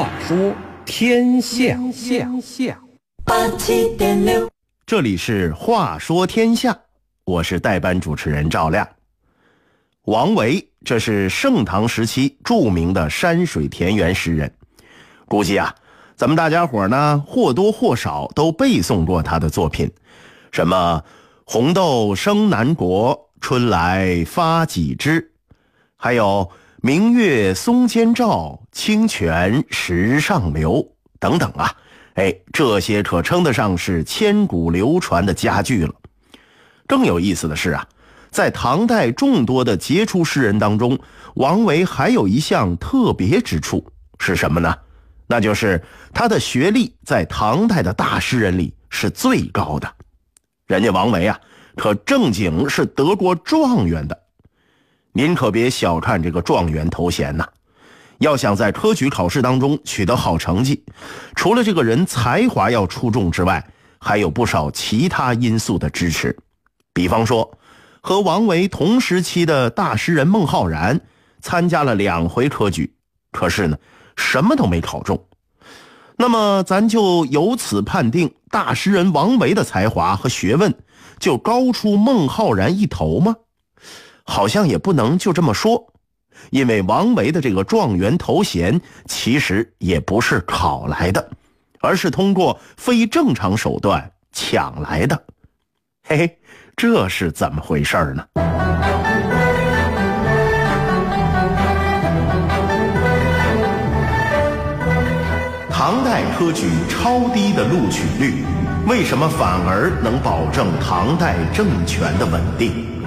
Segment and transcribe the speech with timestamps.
[0.00, 0.54] 话说
[0.86, 2.80] 天下，下下
[3.22, 4.48] 八七点六，
[4.86, 6.72] 这里是《话说天下》，
[7.26, 8.88] 我是代班主持人赵亮。
[10.06, 14.50] 王维，这是盛唐时期著名的山水田园诗人，
[15.28, 15.74] 估计啊，
[16.16, 19.92] 咱们大家伙呢或多或少都背诵过他的作品，
[20.50, 21.04] 什么
[21.44, 25.30] “红豆生南国，春来发几枝”，
[25.94, 26.50] 还有
[26.82, 31.70] “明月松间照，清泉石上流”等等啊。
[32.14, 35.92] 哎，这些可称得上是千古流传的佳句了。
[36.86, 37.86] 更有意思的是啊，
[38.30, 40.98] 在唐代众多的杰出诗人当中，
[41.34, 43.86] 王维还有一项特别之处
[44.18, 44.74] 是什么呢？
[45.26, 45.82] 那就是
[46.14, 49.86] 他的学历在唐代的大诗人里是最高的。
[50.66, 51.38] 人家王维啊，
[51.76, 54.18] 可正经是得过状元的。
[55.12, 57.46] 您可别小看这个状元头衔呐。
[58.18, 60.84] 要想在科举考试当中取得好成绩，
[61.34, 63.66] 除了这个人才华要出众之外，
[63.98, 66.36] 还有不少其他因素的支持。
[66.92, 67.58] 比方说，
[68.02, 71.00] 和王维同时期的大诗人孟浩然
[71.40, 72.94] 参加了两回科举，
[73.32, 73.78] 可是呢，
[74.16, 75.26] 什么都没考中。
[76.18, 80.74] 那么，咱就由此判定大诗人王维的才华和学问
[81.18, 83.36] 就高出孟浩然一头吗？
[84.24, 85.92] 好像也不能就这么说。
[86.50, 91.30] 因为王维的这个状元头衔其实也不是考来的，
[91.80, 95.24] 而是通过非正常手段抢来的。
[96.06, 96.38] 嘿嘿，
[96.76, 98.24] 这是怎么回事呢？
[105.70, 108.44] 唐代科举超低的录取率，
[108.86, 112.99] 为什么反而能保证唐代政权的稳定？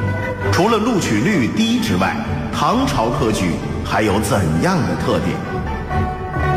[0.52, 2.16] 除了录取率低之外，
[2.52, 3.52] 唐朝科举
[3.84, 5.38] 还有怎样的特点？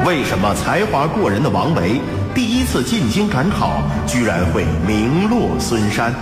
[0.04, 2.00] 为什么才华过人的王维
[2.34, 6.12] 第一次进京赶考居然会名落孙山？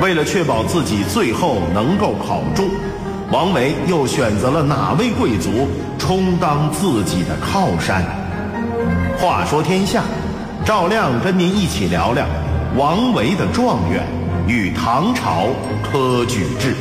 [0.00, 2.68] 为了确保自己最后能够考中，
[3.30, 5.68] 王维又选择了哪位贵族
[5.98, 8.04] 充当自己的靠山？
[9.18, 10.02] 话说天下，
[10.64, 12.24] 赵亮跟您一起聊聊
[12.76, 14.02] 王维的状元
[14.48, 15.48] 与唐朝
[15.82, 16.72] 科举制。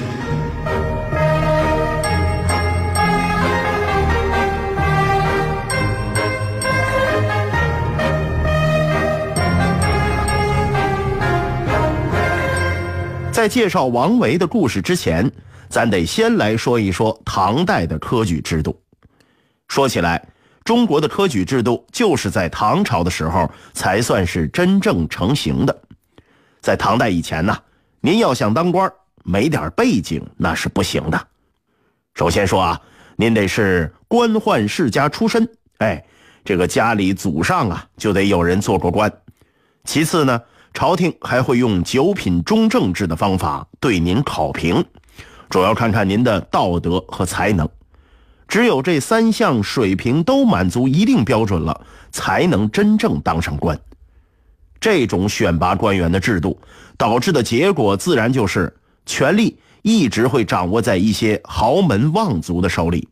[13.31, 15.29] 在介绍王维的故事之前，
[15.67, 18.79] 咱得先来说一说唐代的科举制度。
[19.67, 20.23] 说起来，
[20.63, 25.84] 中国的科举制度就是在唐朝的时候才算是真正成型的。
[26.65, 27.55] 在唐代以前呢，
[28.01, 28.91] 您要想当官，
[29.23, 31.27] 没点背景那是不行的。
[32.15, 32.81] 首先说啊，
[33.17, 36.03] 您得是官宦世家出身，哎，
[36.43, 39.13] 这个家里祖上啊就得有人做过官。
[39.83, 40.41] 其次呢。
[40.73, 44.83] 朝廷还会用九品中正制的方法对您考评，
[45.49, 47.69] 主要看看您的道德和才能。
[48.45, 51.79] 只有这三项水平都满足一定标准了，
[52.11, 53.79] 才能真正当上官。
[54.79, 56.59] 这种选拔官员的制度
[56.97, 58.75] 导致的结果，自然就是
[59.05, 63.07] 权力一直会掌握在一些豪门望族的手里。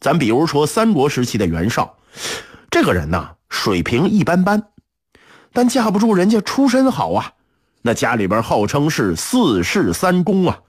[0.00, 1.96] 咱比如说三国时期的袁绍，
[2.70, 4.62] 这个人呐，水平一般般。
[5.52, 7.32] 但架不住人家出身好啊，
[7.82, 10.60] 那家里边号称是四世三公啊，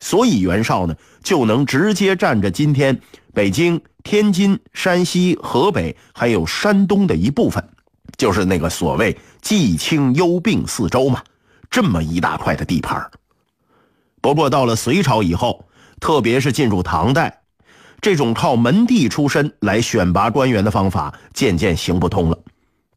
[0.00, 3.00] 所以袁绍呢就能直接占着今天
[3.32, 7.66] 北京、天津、山西、河北还有山东的一部分，
[8.16, 11.22] 就是那个所谓冀青幽并四州嘛，
[11.70, 13.10] 这么一大块的地盘。
[14.20, 15.64] 不过到了隋朝以后，
[16.00, 17.42] 特别是进入唐代，
[18.00, 22.38] 这种靠门第出身来选拔官员的方法渐渐行不通了。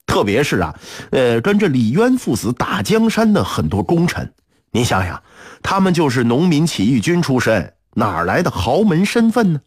[0.07, 0.75] 特别是啊，
[1.11, 4.33] 呃，跟着李渊父子打江山的很多功臣，
[4.71, 5.21] 您想想，
[5.61, 9.61] 他们就是农民起义军出身，哪来的豪门身份呢？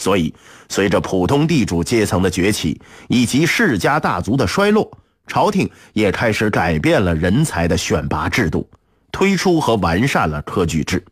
[0.00, 0.34] 所以，
[0.68, 4.90] 随着普通地主阶层的崛起以及世家大族的衰落，
[5.26, 8.68] 朝廷也开始改变了人才的选拔制度，
[9.12, 11.04] 推出和完善了科举制。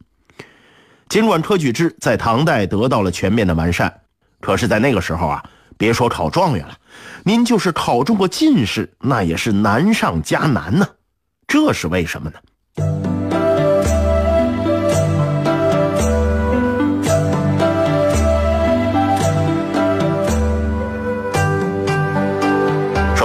[1.09, 3.93] 尽管科举制在唐代得到了全面的完善，
[4.41, 5.45] 可是，在那个时候啊。
[5.81, 6.77] 别说考状元了，
[7.23, 10.85] 您就是考中过进士，那也是难上加难呢。
[11.47, 13.18] 这是为什么呢？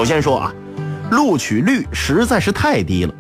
[0.04, 0.54] 首先说啊，
[1.12, 3.14] 录取率实在是太低了。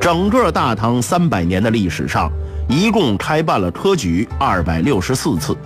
[0.00, 2.30] 整个大唐三百年的历史上，
[2.68, 5.56] 一共开办了科举二百六十四次，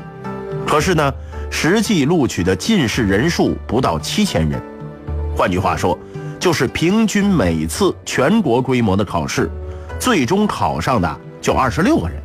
[0.66, 1.12] 可是呢。
[1.50, 4.58] 实际录取的进士人数不到七千人。
[5.36, 5.98] 换句话说，
[6.38, 9.50] 就是平均每次全国规模的考试，
[9.98, 12.16] 最终考上的就二十六个人，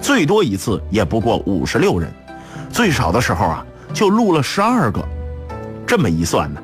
[0.00, 2.10] 最多一次也不过五十六人，
[2.70, 5.04] 最少的时候啊就录了十二个。
[5.84, 6.62] 这么一算呢，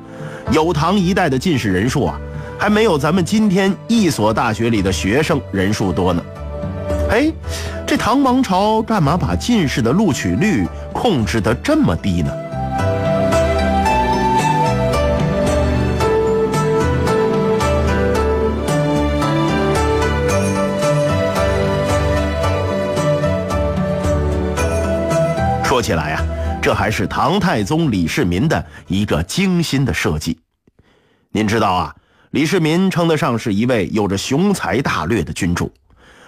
[0.50, 2.19] 有唐一代的进士人数啊，
[2.59, 6.23] 还没有咱们今天一所大学里的学生人数多呢。
[7.11, 7.33] 哎，
[7.87, 12.33] 这唐王朝干嘛把进士的录取率控制得这么低呢？
[25.65, 26.23] 说起来呀，
[26.62, 30.38] 这还是唐太宗李世民的一个精心的设计。
[31.32, 31.97] 您知道啊，
[32.31, 35.75] 李世民称得上是一位有着雄才大略的君主，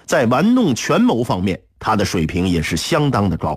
[0.04, 3.56] 在玩弄权谋方面，他的水平也是相当的高。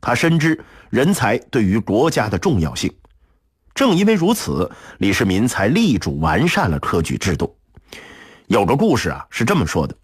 [0.00, 0.58] 他深知
[0.88, 2.90] 人才对于国家的重要性，
[3.74, 7.54] 正因为如此，李世民才力主完善了科举制度。
[8.46, 9.94] 有个故事啊，是这么说的：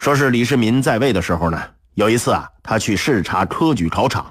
[0.00, 1.58] 说是李世民在位的时候呢，
[1.94, 4.30] 有一次啊，他去视察科举考场。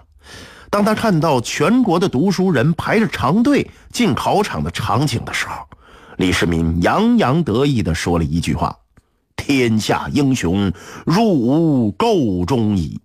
[0.69, 5.65] 当他看到全国的读书人排着长队进考场的场景的时候，
[6.17, 8.77] 李世民洋洋得意地说了一句话
[9.35, 10.71] ：“天下英雄
[11.05, 12.99] 入吾彀中矣。”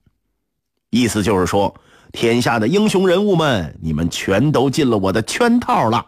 [0.90, 1.75] 意思就是说，
[2.12, 6.06] 天下的英雄人物们，你们全都进了我的圈套了。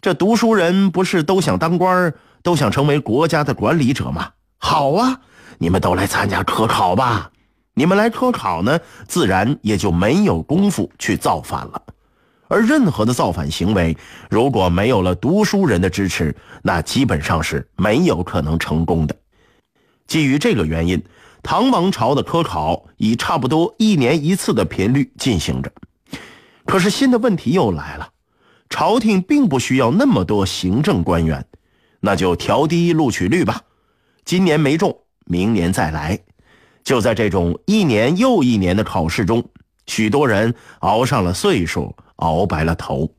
[0.00, 4.32] 这读书人不是都想当官都想成为国家的管理者吗？
[4.58, 5.20] 好啊，
[5.58, 7.30] 你们都来参加科考吧。
[7.74, 11.82] 你们来科考呢，自然也就没有功夫去造反了。
[12.46, 13.96] 而任何的造反行为，
[14.30, 19.16] 如果没有了读书人的支持，那基本上是没有可能成功的。
[20.06, 21.02] 基于这个原因，
[21.42, 25.72] 唐王朝的科考以差不多一年一次的频率进行着。
[26.66, 28.10] 可是新的问题又来了，
[28.70, 31.44] 朝廷并不需要那么多行政官员，
[32.00, 33.62] 那就调低录取率吧。
[34.24, 36.20] 今年没中，明年再来。
[36.84, 39.42] 就在这种一年又一年的考试中，
[39.86, 43.10] 许多人熬上了岁数，熬白了头。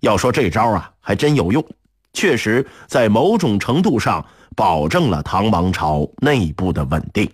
[0.00, 1.64] 要说这招啊，还真有用，
[2.12, 4.24] 确实在某种程度上
[4.54, 7.30] 保证了唐王朝内部的稳定。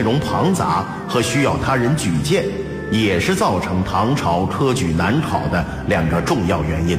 [0.00, 2.46] 内容庞杂和需要他人举荐，
[2.90, 6.98] 也是造成唐朝科举难考的两个重要原因。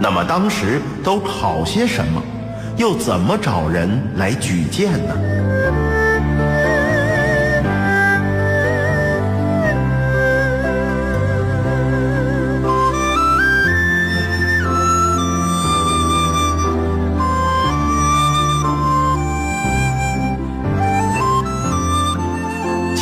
[0.00, 2.22] 那么当时都考些什么？
[2.78, 5.14] 又怎么找人来举荐呢？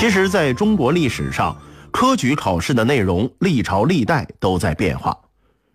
[0.05, 1.56] 其实，在中国历史上，
[1.91, 5.19] 科举考试的内容历朝历代都在变化，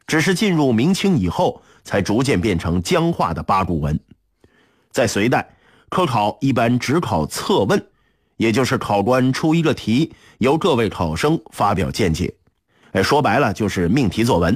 [0.05, 3.99] 只是进入明清以后，才逐渐变成僵化的八股文。
[4.91, 5.49] 在隋代，
[5.89, 7.83] 科考一般只考测问，
[8.37, 12.31] 也就是考官出一个题，由各位考生发表见解。
[12.91, 14.55] 哎，说白了就是命题作文。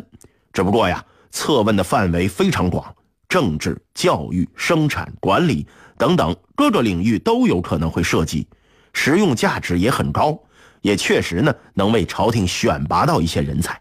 [0.53, 2.95] 只不过呀，测问的范围非常广，
[3.27, 5.65] 政治、教育、生产、管理
[5.97, 8.47] 等等各个领域都有可能会涉及。
[8.93, 10.39] 实用价值也很高，
[10.81, 13.79] 也确实呢能为朝廷选拔到一些人才。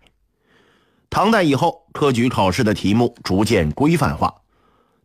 [1.08, 4.34] 唐代以后，科举考试的题目逐渐规范化。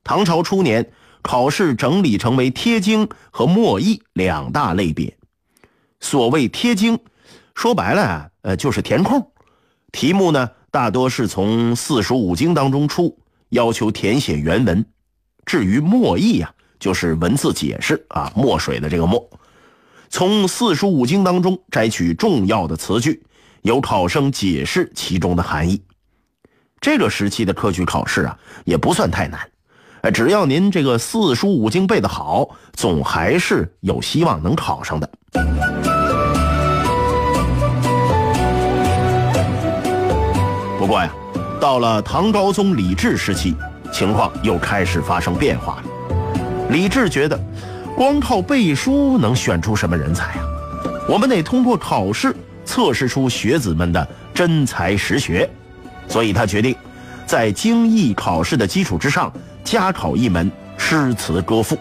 [0.04, 0.90] 唐朝初年，
[1.22, 5.18] 考试整理成为贴经和默议两大类别。
[6.00, 6.98] 所谓贴经，
[7.56, 9.32] 说白了啊，呃，就是填空。
[9.92, 14.86] 题目呢，大多是从四书五经当中出，要求填写原文。
[15.46, 19.30] 至于默议呀，就是文字解释啊，墨水的这个墨。
[20.10, 23.24] 从四书五经当中摘取重要的词句，
[23.62, 25.82] 由考生解释其中的含义。
[26.80, 29.40] 这个时期的科举考试啊，也不算太难，
[30.14, 35.10] 只要您这个四书五经背得好，总还是有希望能考上的。
[40.80, 41.14] 不过呀，
[41.60, 43.56] 到了唐高宗李治时期，
[43.92, 45.84] 情况又开始发生变化了。
[46.70, 47.38] 李治觉得。
[47.98, 50.46] 光靠背书能选出什么人才啊？
[51.10, 52.32] 我们得通过考试
[52.64, 55.50] 测试出学子们的真才实学，
[56.08, 56.76] 所以他决定
[57.26, 61.76] 在经义考试的基础之上加考一门诗词歌赋，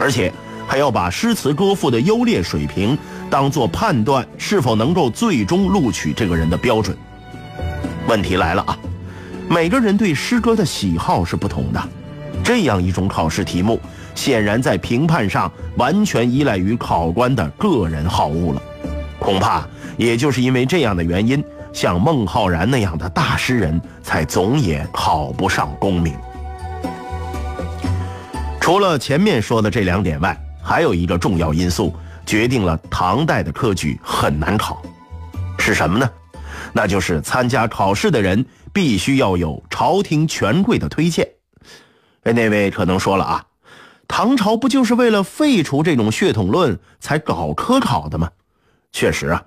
[0.00, 0.32] 而且
[0.66, 2.98] 还要把诗词歌赋的优劣水平
[3.30, 6.98] 当做判断是否能够最终录取这个人的标准。
[8.08, 8.76] 问题来了啊，
[9.48, 11.80] 每个人对诗歌的喜好是不同的，
[12.46, 13.80] 这样一种考试题目，
[14.14, 18.62] 显然在评判上完全依赖于考官的个人好恶了。
[19.18, 26.14] 恐怕也就是因为这样的原因，像孟浩然那样的大诗人才总也考不上功名。
[28.60, 31.92] 除了前面说的这两点外，还有一个重要因素
[32.24, 34.80] 决定了唐代的科举很难考，
[35.58, 36.08] 是什么呢？
[36.72, 41.26] 那就是参加考试的人必须要有朝廷权贵的推荐。
[42.26, 43.44] 哎，那位可能说了啊，
[44.08, 48.28] 唐朝不就是为了废除这种血统论才搞科考的吗？
[48.90, 49.44] 确实啊，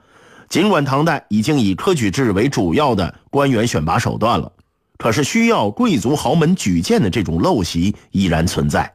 [0.48, 4.50] 尽管唐代已经以科举制为主要的官员选拔手段了，
[4.98, 8.94] 可是需要贵族豪门举荐的这种陋习依然存在。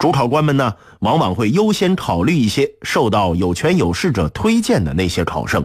[0.00, 5.64] 主考官们呢，往往会优先考虑一些受到有权有势者推荐的那些考生，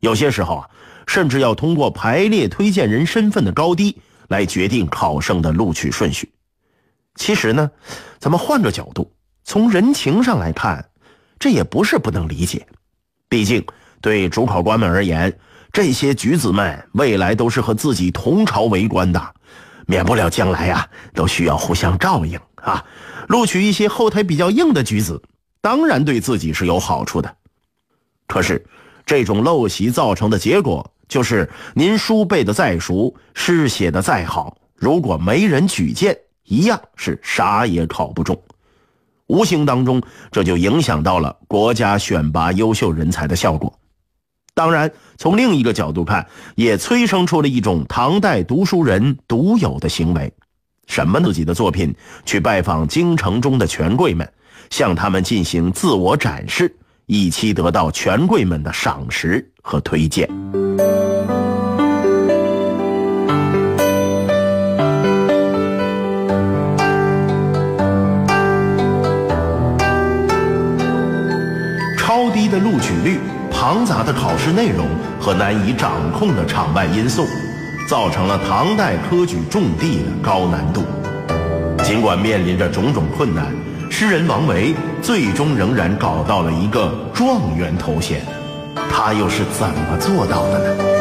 [0.00, 0.68] 有些时候啊，
[1.06, 3.96] 甚至要通过排列推荐人身份的高低
[4.28, 6.30] 来决定考生的录取顺序。
[7.18, 7.68] 其实呢，
[8.20, 10.88] 咱们换个角度，从人情上来看，
[11.38, 12.66] 这也不是不能理解。
[13.28, 13.62] 毕竟
[14.00, 15.36] 对主考官们而言，
[15.72, 19.34] 这些举子们未来都是和自己同朝为官的，
[19.86, 22.82] 免不了将来呀都需要互相照应啊。
[23.26, 25.20] 录取一些后台比较硬的举子，
[25.60, 27.36] 当然对自己是有好处的。
[28.28, 28.64] 可是，
[29.04, 36.16] 这种陋习造成的结果，就是您书背的再熟，诗写的再好，如果没人举荐，
[36.48, 38.36] 一样是啥也考不中。
[39.26, 40.02] 无形当中，
[40.32, 43.78] 这就影响到了国家选拔优秀人才的效果。
[44.54, 46.26] 当然，从另一个角度看，
[46.56, 50.32] 也催生出了一种唐代读书人独有的行为。
[50.86, 54.26] 什么自己的作品去拜访京城中的权贵们，
[54.70, 56.74] 向他们进行自我展示，
[57.04, 60.26] 以期得到权贵们的赏识和推荐。
[72.50, 74.86] 的录取率、庞杂的考试内容
[75.20, 77.26] 和难以掌控的场外因素。
[77.88, 80.84] 造成了唐代科举重地的高难度。
[81.82, 83.46] 尽管面临着种种困难，
[83.90, 88.20] 诗人王维最终仍然搞到了一个状元头衔。
[88.92, 90.97] 他又是怎么做到的呢？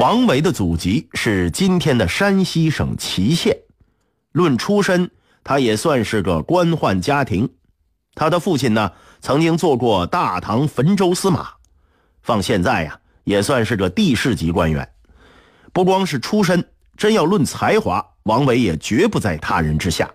[0.00, 3.54] 王维的祖籍是今天的山西省祁县，
[4.32, 5.10] 论出身。
[5.44, 7.50] 他也算是个官宦家庭，
[8.14, 11.50] 他的父亲呢曾经做过大唐汾州司马，
[12.22, 14.90] 放现在呀也算是个地市级官员。
[15.70, 16.66] 不光是出身，
[16.96, 20.10] 真要论才华，王维也绝不在他人之下。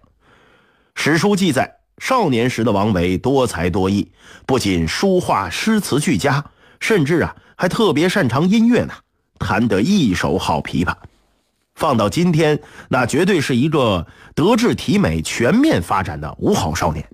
[0.96, 4.12] 史书记载，少年时的王维多才多艺，
[4.48, 6.44] 不仅书画诗词俱佳，
[6.80, 8.94] 甚至啊还特别擅长音乐呢，
[9.46, 10.92] 弹得一手好琵琶。
[11.76, 12.60] 放到今天，
[12.90, 17.08] 那绝对是一个德智体美全面发展的五好少年。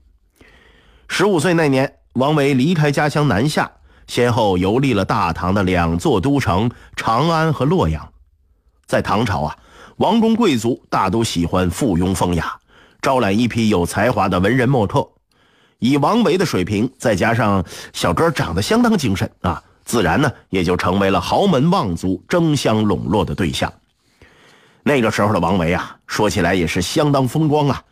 [1.09, 3.69] 十五岁那年，王维离开家乡南下，
[4.07, 8.07] 先后游历了大唐的两座都城长安和洛阳。
[8.85, 9.57] 在唐朝啊，
[9.97, 12.57] 王公贵族大都喜欢附庸风雅，
[13.01, 15.05] 招揽一批有才华的文人墨客。
[15.79, 23.69] 以王维的水平，再加上小哥长得相当精神啊，自然呢也就成为了豪门望族争相笼络的对象。
[24.83, 27.83] 那个时候的王维啊，说起来也是相当风光啊。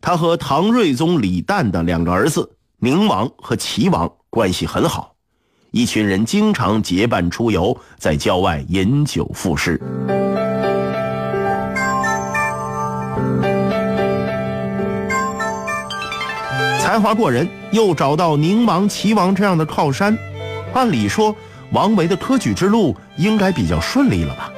[0.00, 5.12] 他和唐睿宗李旦的两个儿子宁王和齐王关系很好，
[5.72, 9.76] 一群人经常结伴出游，在郊外饮酒赋诗。
[16.78, 20.16] 才华过人，又找到宁王、齐王这样的靠山，
[20.74, 21.34] 按理说
[21.72, 24.52] 王维的科举之路应该比较顺利了吧？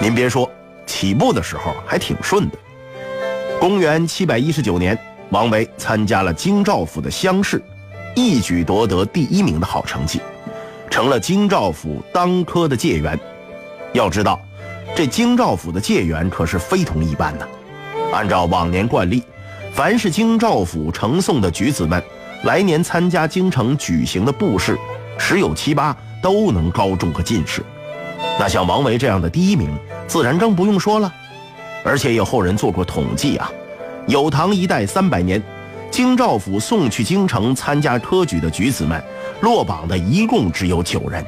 [0.00, 0.50] 您别说。
[0.84, 2.58] 起步的时候还挺顺的。
[3.58, 4.98] 公元七百一十九年，
[5.30, 7.62] 王维参加了京兆府的乡试，
[8.14, 10.20] 一举夺得第一名的好成绩，
[10.90, 13.18] 成了京兆府当科的解元。
[13.92, 14.38] 要知道，
[14.94, 17.48] 这京兆府的解元可是非同一般的。
[18.12, 19.22] 按照往年惯例，
[19.72, 22.02] 凡是京兆府呈送的举子们，
[22.42, 24.76] 来年参加京城举行的布试，
[25.18, 27.62] 十有七八都能高中个进士。
[28.38, 29.70] 那像王维这样的第一名。
[30.08, 31.10] 自然更不用说了，
[31.82, 33.50] 而且有后人做过统计啊，
[34.06, 35.42] 有唐一代三百年，
[35.90, 39.02] 京兆府送去京城参加科举的举子们，
[39.40, 41.24] 落榜的一共只有九人。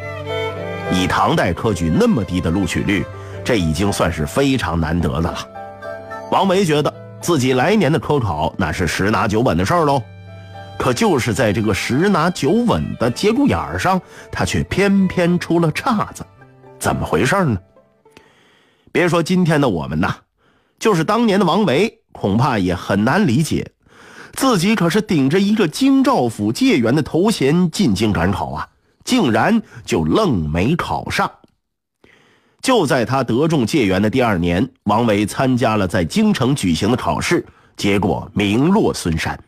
[0.92, 3.02] 以唐代科举那么低的录取率，
[3.42, 5.38] 这已经算是非常难得的了。
[6.30, 10.02] 王维觉得自己来年的科考那是十拿九稳的事儿喽，
[10.78, 14.00] 可就是在这个十拿九稳的节骨眼上，
[14.30, 16.24] 他却偏偏出了岔子，
[16.78, 17.58] 怎么回事呢？
[18.92, 20.14] 别说今天的我们呐，
[20.78, 23.72] 就是当年的王维，恐怕也很难理解，
[24.34, 28.68] 自己可是顶着一个京兆府解元的头衔进京赶考啊，
[29.04, 31.30] 竟然就愣没考上。
[32.60, 37.44] 就在他得中解元的第二年，王维参加了在京城举行的考试，
[37.76, 39.38] 结果名落孙山，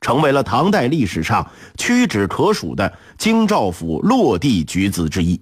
[0.00, 5.40] 成为了唐代历史上屈指可数的京兆府落地举子之一。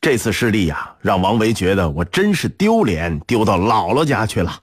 [0.00, 4.60] 这次失利呀，让王维觉得我真是丢脸，丢到姥姥家去了。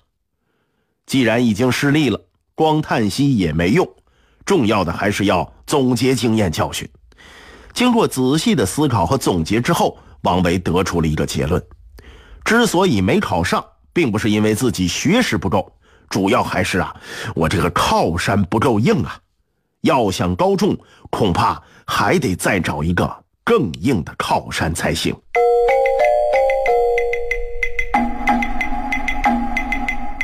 [1.05, 2.19] 既然已经失利了，
[2.55, 3.87] 光叹息也没用，
[4.45, 6.87] 重要的还是要总结经验教训。
[7.73, 9.97] 经过仔细的思考和总结之后。
[10.23, 11.59] 王维得出了一个结论：
[12.45, 15.75] 之所以没考上，并不是因为自己学识不够，
[16.11, 16.93] 主要还是啊，
[17.33, 19.17] 我这个靠山不够硬啊。
[19.81, 20.77] 要想高中，
[21.09, 23.09] 恐怕还得再找一个
[23.43, 25.15] 更硬的靠山才行。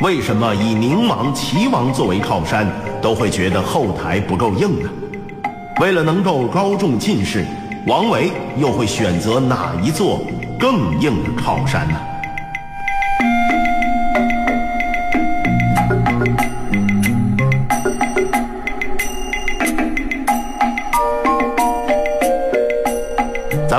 [0.02, 2.68] 为什么以宁王、齐王作为靠山，
[3.02, 4.90] 都会觉得后台不够硬呢？
[5.80, 7.44] 为了能够高中进士。
[7.88, 10.20] 王维又会选择哪一座
[10.60, 11.98] 更硬的靠山呢？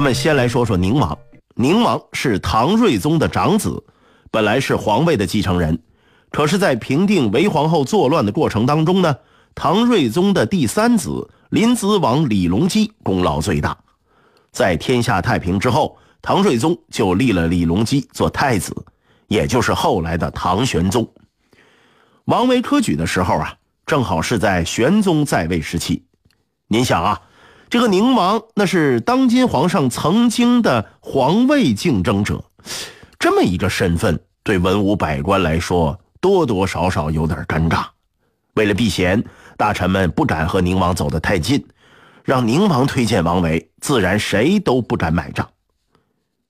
[0.08, 1.18] 们先来说说宁王。
[1.54, 3.84] 宁王是唐睿宗的长子，
[4.30, 5.78] 本来是皇位的继承人，
[6.30, 9.18] 可是，在平定韦皇后作乱的过程当中呢，
[9.54, 13.76] 唐睿宗的第三子临淄王李隆基功劳最大。
[14.50, 18.74] 在天下太平之后，唐睿宗就立了李隆基做太子，
[19.26, 21.06] 也就是后来的唐玄宗。
[22.24, 26.06] 王维科举的时候啊，正好是在玄宗在位时期。
[26.66, 27.20] 您想啊，
[27.70, 32.42] 这个宁王那是当今皇上曾经的皇位竞争者，
[33.18, 37.84] 这么一个身份，对文武百官来说多多少少有点尴尬。
[38.54, 39.22] 为了避嫌，
[39.58, 41.66] 大臣们不敢和宁王走得太近。
[42.24, 45.48] 让宁王推荐王维，自然谁都不敢买账。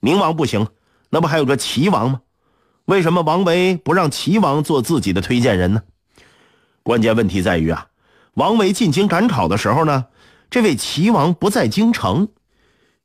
[0.00, 0.66] 宁王不行，
[1.10, 2.20] 那不还有个齐王吗？
[2.86, 5.82] 为什么王维不让齐王做自己的推荐人呢？
[6.82, 7.86] 关键问题在于啊，
[8.34, 10.06] 王维进京赶考的时候呢，
[10.50, 12.26] 这位齐王不在京城，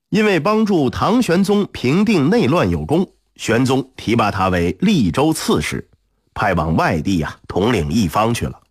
[0.10, 5.90] 因为帮助唐玄宗平定内乱有功，玄宗提拔他为利州刺史，
[6.34, 8.62] 派往外地啊统领一方去了。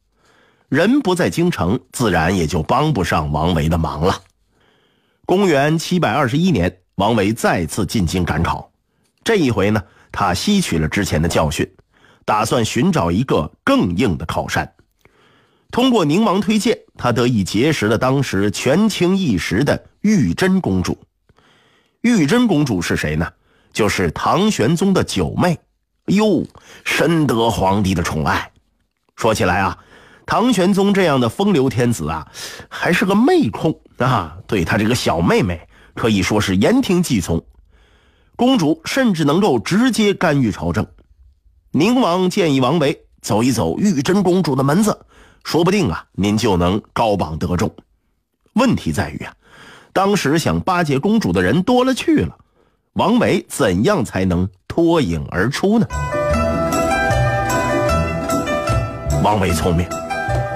[0.70, 4.22] 人不在京城，自然也就帮不上王维的忙了。
[5.26, 8.72] 公元七百二十一年，王维再次进京赶考，
[9.22, 11.70] 这一回呢，他吸取了之前的教训，
[12.24, 14.72] 打算寻找一个更硬的靠山。
[15.72, 20.96] 通过宁王推荐，他得以结识了当时权倾一时的玉真公主。
[22.02, 23.26] 玉真公主是谁呢？
[23.72, 25.58] 就是唐玄宗的九妹。
[26.06, 26.44] 哟，
[26.84, 28.52] 深得皇帝的宠爱。
[29.16, 29.78] 说起来啊。
[30.24, 32.28] 唐玄宗这样的风流天子啊，
[32.68, 35.60] 还是个妹控啊，对他这个小妹妹
[35.94, 37.44] 可以说是言听计从。
[38.36, 40.86] 公主甚至能够直接干预朝政。
[41.72, 45.06] 宁王建议王维走一走玉真公主的门子，
[45.44, 47.70] 说不定啊，您就能高榜得中。
[48.54, 49.32] 问题在于啊，
[49.92, 52.36] 当时想巴结公主的人多了去了，
[52.94, 55.86] 王维怎样才能脱颖而出呢？
[59.22, 59.86] 王维聪明。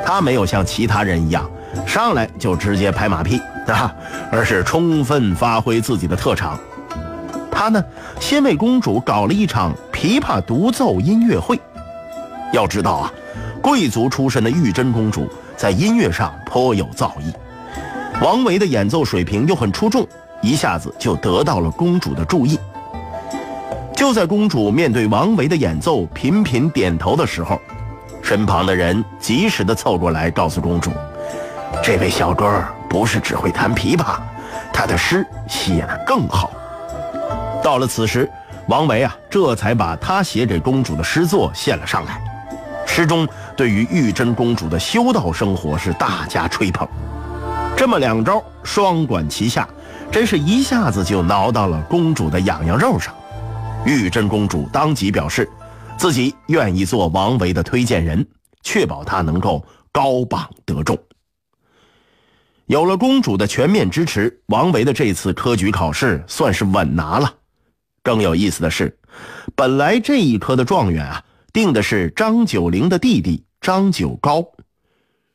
[0.04, 1.50] 他没有像其他人一样
[1.84, 3.92] 上来就直接拍马屁啊，
[4.30, 6.56] 而是充分发挥自己的特长。
[7.50, 7.84] 他呢，
[8.20, 11.58] 先为公主搞了一场琵琶独奏音乐会。
[12.52, 13.12] 要知道啊，
[13.66, 17.34] 贵族出身的玉真公主在音乐上颇有造诣，
[18.24, 20.06] 王维的演奏水平又很出众，
[20.40, 22.56] 一下子就得到了公主的注意。
[23.92, 27.60] 就在公主面对王维的演奏频频点头的时候。
[28.22, 30.92] 身旁的人及时的凑过来，告诉公主
[31.82, 34.18] ：“这位小哥不是只会弹琵琶，
[34.72, 36.52] 他的诗写得更好。”
[37.64, 38.30] 到了此时，
[38.68, 42.20] 王维啊，这才把他写给公主的诗作献了上来。
[42.88, 46.86] 诗中对于玉真公主的修道生活是大加吹捧。
[47.76, 49.68] 这么两招双管齐下，
[50.10, 53.14] 真是一下子就挠到了公主的痒痒肉上。
[53.84, 55.48] 玉真公主当即表示。
[55.98, 58.26] 自己愿意做王维的推荐人，
[58.62, 60.94] 确保他能够高榜得中。
[62.66, 67.32] 有了公主的全面支持，王维的这次科举考试算是稳拿了。
[68.02, 68.94] 更有意思的是，
[69.54, 71.24] 本来这一科的状元啊，
[71.56, 74.44] 定的是张九龄的弟弟张九高。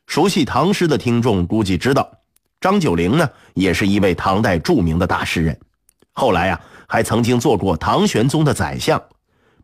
[0.06, 2.08] 熟悉唐诗的听众估计知道，
[2.60, 5.58] 张九龄呢，也是一位唐代著名的大诗人，
[6.12, 9.02] 后来啊，还曾经做过唐玄宗的宰相。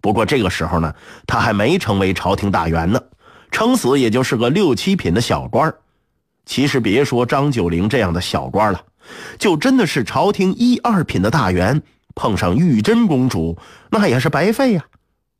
[0.01, 0.93] 不过这个时候呢，
[1.29, 3.01] 他还没成为朝廷大员呢，
[3.53, 5.73] 撑死也就是个六七品的小官
[6.45, 8.83] 其实别说张九龄这样的小官了，
[9.39, 11.81] 就真的是朝廷一二品的大员。
[12.17, 13.57] 碰上玉真公主，
[13.93, 14.85] 那也是白费呀！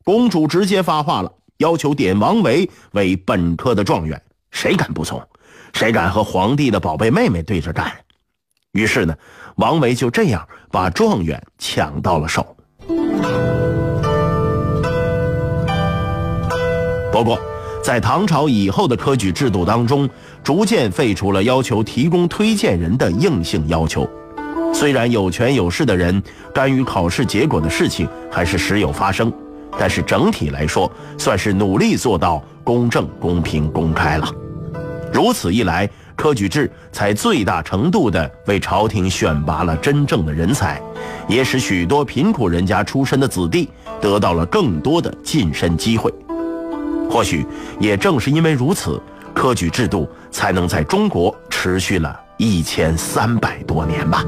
[0.03, 4.21] 公主直接发话了，要求点王维为本科的状元。
[4.51, 5.21] 谁敢不从？
[5.73, 7.91] 谁敢和皇帝的宝贝妹妹对着干？
[8.71, 9.15] 于是呢，
[9.55, 12.55] 王维就这样把状元抢到了手。
[17.11, 17.39] 不过，
[17.83, 20.09] 在唐朝以后的科举制度当中，
[20.43, 24.09] 逐渐废除了要求提供推荐人的硬性要求。
[24.73, 26.21] 虽然有权有势的人
[26.53, 29.31] 干预考试结果的事情还是时有发生，
[29.77, 34.27] 但是整体来说算是努力做到公正、公平、公开了。
[35.11, 40.81] 如此一来，科举制才最大程度地为朝廷选拔了真正的人才，
[41.27, 46.13] 也使许多贫苦人家出身的子弟得到了更多的晋升机会。
[47.09, 47.45] 或许
[47.79, 49.01] 也正是因为如此，
[49.33, 54.23] 科举制度才能在中国持续了一千三百多年吧。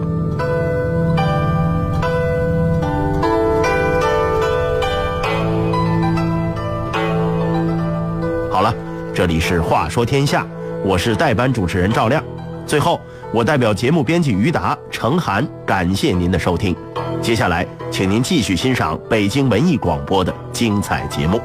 [9.13, 10.41] 这里是《话说天下》，
[10.85, 12.23] 我是代班主持人赵亮。
[12.65, 12.99] 最后，
[13.33, 16.73] 我代表节目编辑于达、程涵，感谢您的收听。
[17.21, 21.41] 接下来，请您继续欣赏北京文艺广播的精彩节目。